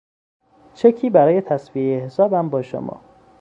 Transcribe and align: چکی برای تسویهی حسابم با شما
چکی 0.73 1.09
برای 1.09 1.41
تسویهی 1.41 1.99
حسابم 1.99 2.49
با 2.49 2.61
شما 2.61 3.01